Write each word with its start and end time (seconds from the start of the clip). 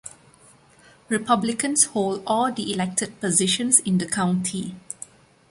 Republicans 1.11 1.83
hold 1.83 2.23
all 2.25 2.51
the 2.51 2.73
elected 2.73 3.19
positions 3.19 3.77
in 3.81 3.99
the 3.99 4.07
county. 4.07 4.73